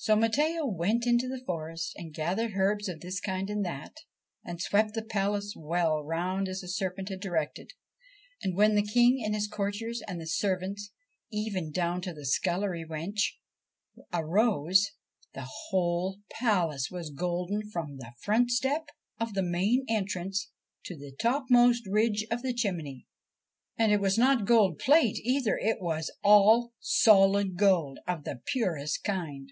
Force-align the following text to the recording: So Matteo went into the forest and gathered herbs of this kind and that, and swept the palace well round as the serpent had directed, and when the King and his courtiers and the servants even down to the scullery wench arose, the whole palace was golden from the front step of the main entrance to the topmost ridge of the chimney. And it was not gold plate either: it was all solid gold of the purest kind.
So 0.00 0.14
Matteo 0.14 0.64
went 0.64 1.08
into 1.08 1.26
the 1.26 1.42
forest 1.44 1.92
and 1.96 2.14
gathered 2.14 2.52
herbs 2.54 2.88
of 2.88 3.00
this 3.00 3.18
kind 3.18 3.50
and 3.50 3.64
that, 3.64 3.96
and 4.44 4.60
swept 4.62 4.94
the 4.94 5.02
palace 5.02 5.54
well 5.56 6.04
round 6.04 6.48
as 6.48 6.60
the 6.60 6.68
serpent 6.68 7.08
had 7.08 7.18
directed, 7.18 7.72
and 8.40 8.54
when 8.56 8.76
the 8.76 8.84
King 8.84 9.20
and 9.24 9.34
his 9.34 9.48
courtiers 9.48 10.00
and 10.06 10.20
the 10.20 10.26
servants 10.28 10.92
even 11.32 11.72
down 11.72 12.00
to 12.02 12.14
the 12.14 12.24
scullery 12.24 12.84
wench 12.88 13.32
arose, 14.12 14.92
the 15.34 15.48
whole 15.70 16.20
palace 16.30 16.92
was 16.92 17.10
golden 17.10 17.68
from 17.68 17.96
the 17.96 18.12
front 18.22 18.52
step 18.52 18.90
of 19.18 19.34
the 19.34 19.42
main 19.42 19.84
entrance 19.88 20.52
to 20.84 20.96
the 20.96 21.10
topmost 21.20 21.82
ridge 21.88 22.24
of 22.30 22.42
the 22.42 22.54
chimney. 22.54 23.08
And 23.76 23.90
it 23.90 24.00
was 24.00 24.16
not 24.16 24.44
gold 24.46 24.78
plate 24.78 25.18
either: 25.24 25.58
it 25.58 25.80
was 25.80 26.08
all 26.22 26.72
solid 26.78 27.56
gold 27.56 27.98
of 28.06 28.22
the 28.22 28.40
purest 28.46 29.02
kind. 29.02 29.50